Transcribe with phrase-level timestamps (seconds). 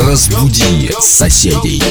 [0.00, 1.82] Разбуди соседей.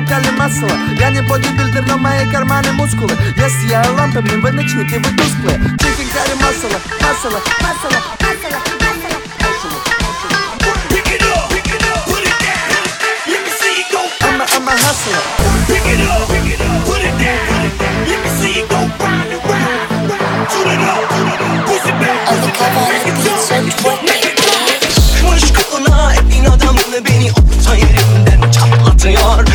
[0.00, 5.10] локальные масла Я не бодибилдер, но мои карманы мускулы Если я лампами, вы ночники, вы
[5.16, 7.90] тусклые Чикин карри масла, масла, масла,
[8.20, 8.60] масла
[14.52, 15.00] I'm a, I'm
[26.50, 29.46] adamını beni orta yerimden çatlatıyor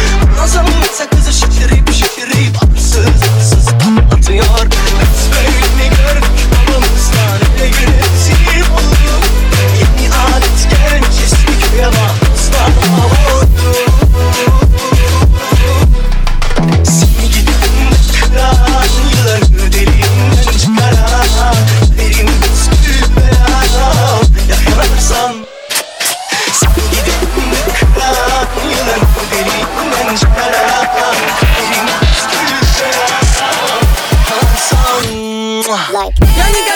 [35.76, 36.75] Like.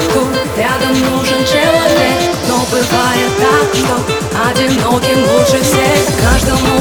[0.00, 0.20] палатку
[0.56, 6.20] Рядом нужен человек Но бывает так, что одиноким лучше всех.
[6.22, 6.79] Каждому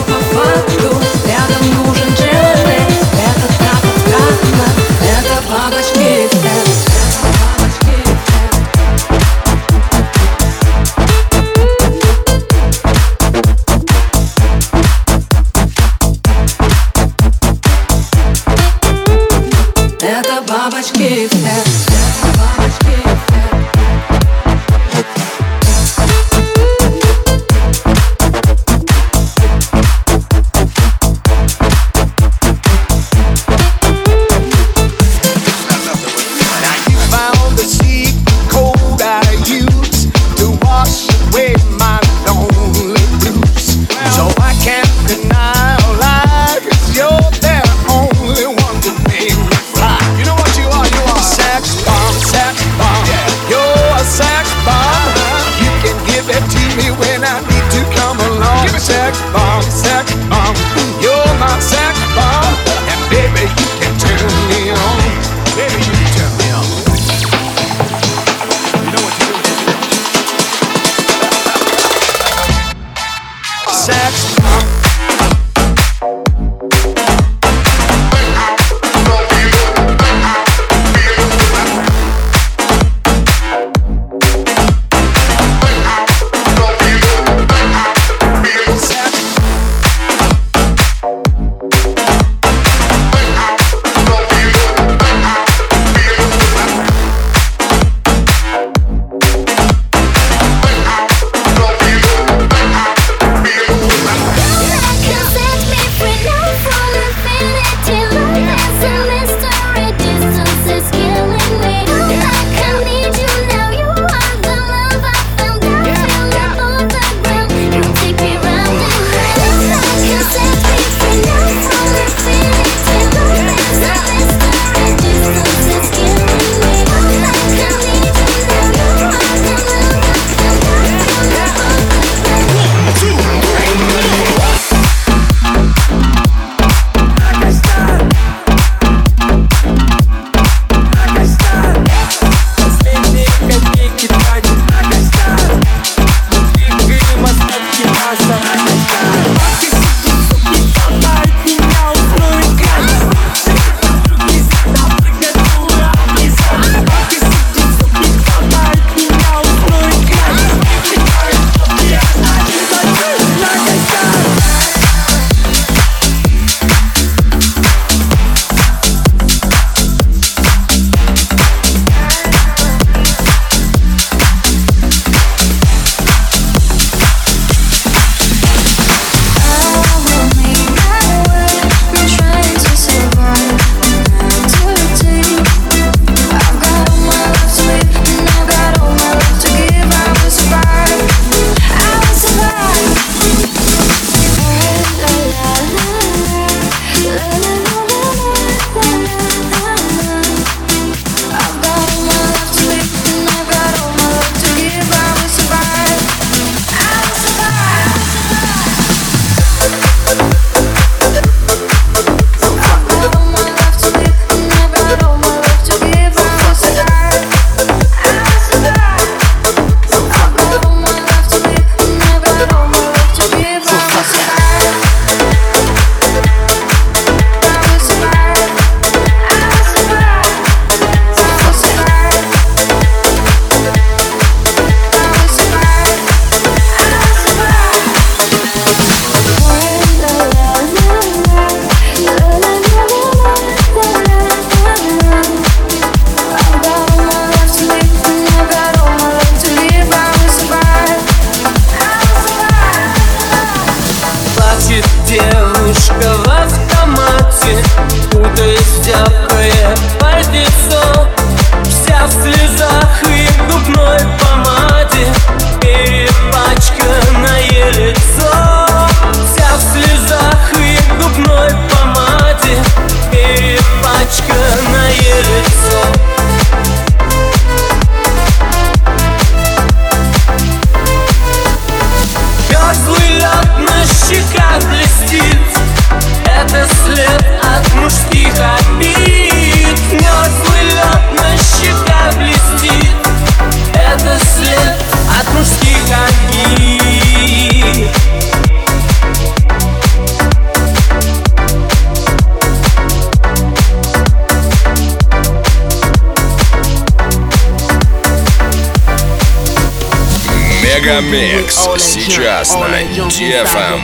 [310.80, 312.68] Мегамикс сейчас на
[313.10, 313.82] DFM.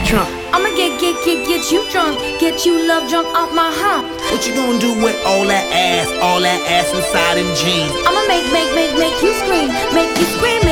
[0.54, 4.08] I'ma get, get, get, get you drunk, get you love drunk off my hump.
[4.32, 7.92] What you gonna do with all that ass, all that ass inside them jeans?
[8.06, 10.65] I'ma make, make, make, make you scream, make you scream.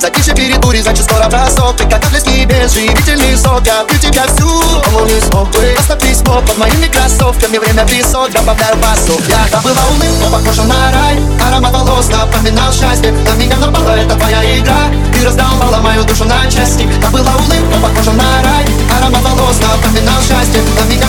[0.00, 1.76] Затишье перед бурей, зачастую бросок.
[1.76, 3.64] Ты как отблеск небес, живительный сок.
[3.66, 4.48] Я пью тебя всю,
[4.92, 10.38] полный смог Просто письмо под моими кроссовками Время песок, добавляю басу Я забыла уныл, но
[10.38, 11.18] похожа на рай.
[11.46, 13.12] Аромат волос напоминал счастье.
[13.12, 14.90] На меня напала эта твоя игра.
[15.12, 16.88] Ты раздолбала мою душу на части.
[17.02, 18.64] Забыла уныл, но похожа на рай.
[18.98, 20.60] Аромат волос напоминал счастье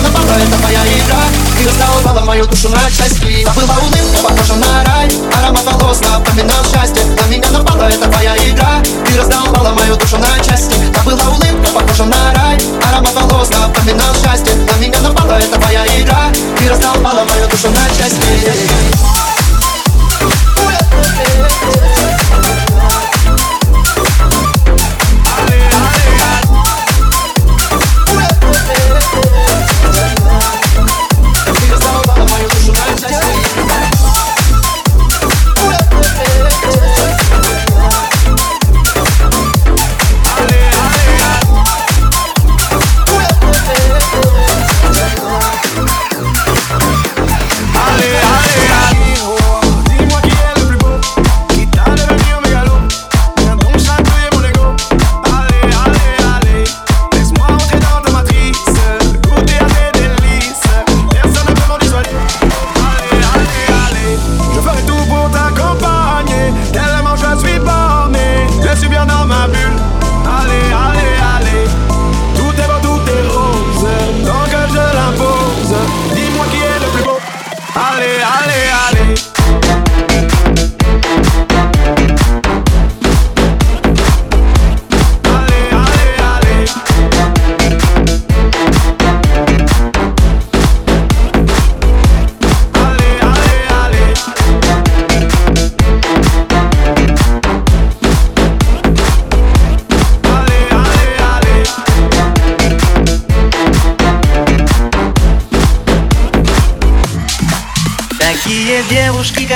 [0.08, 1.22] это это моя игра
[1.60, 5.08] И расколупала мою душу на части Забыла улыбка, похожа на рай.
[5.38, 7.04] Аромат волос напоминал счастье.
[7.04, 12.04] На меня напала, это моя игра Ты раздолбала мою душу на части Забыла улыбка, похожа
[12.04, 12.58] на рай.
[12.88, 14.54] Аромат волос напоминал счастье.
[14.54, 18.87] На меня напала, это моя игра Ты раздолбала мою душу на части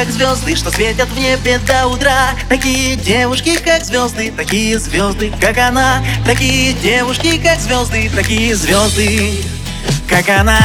[0.02, 5.56] Как звезды, что светят в небе до утра Такие девушки, как звезды, такие звезды, как
[5.58, 9.44] она Такие девушки, как звезды, такие звезды,
[10.08, 10.58] как она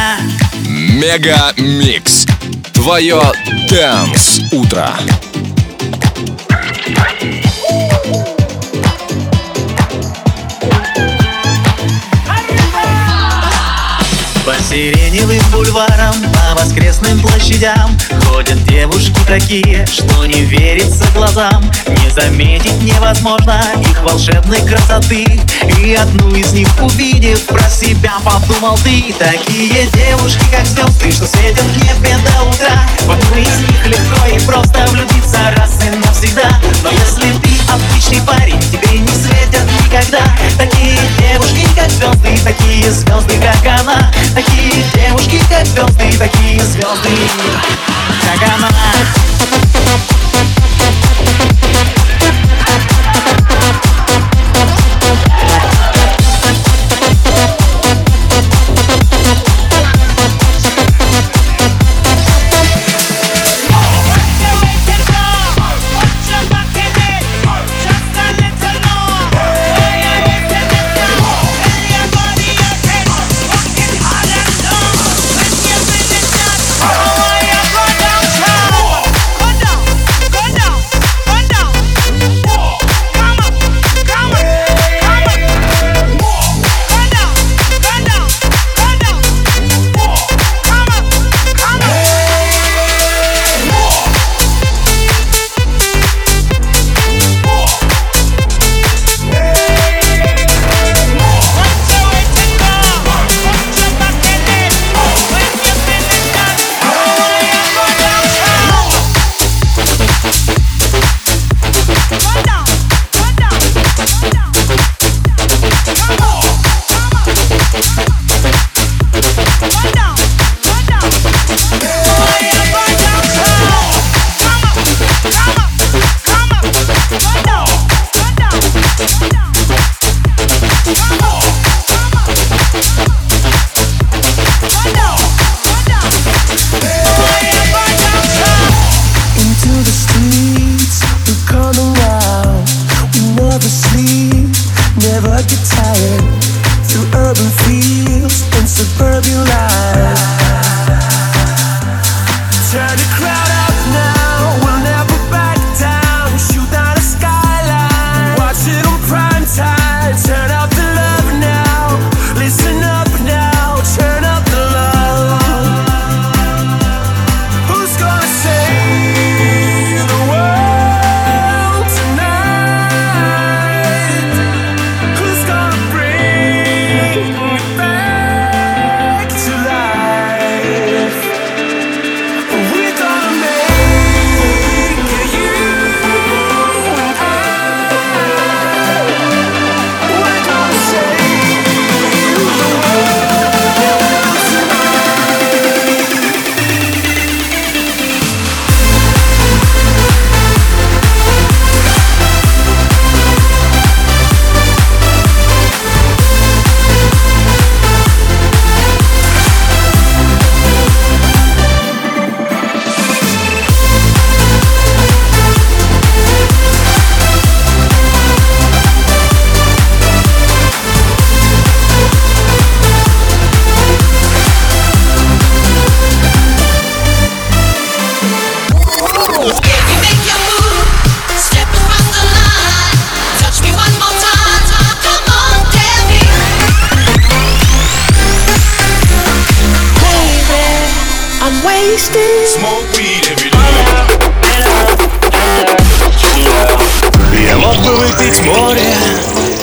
[0.67, 2.25] Mega Mix.
[2.74, 3.22] Твое
[3.70, 4.89] Dance утро.
[14.44, 16.15] По сиреневым бульварам,
[16.48, 17.98] по воскресным площадям.
[18.25, 21.63] Ходят девушки такие, что не верится глазам.
[21.88, 25.26] Не заметить невозможно их волшебной красоты.
[25.80, 31.63] И одну из них увидев, про себя подумал ты Такие девушки, как звезды, что светят
[31.63, 36.50] в небе до утра В одну из них легко и просто влюбиться раз и навсегда.
[36.84, 40.24] Но если ты обычный парень, тебе не светят никогда.
[40.58, 44.07] Такие девушки, как звезды, такие звезды, как она
[47.08, 47.78] такие звезды,
[48.22, 48.87] как она Into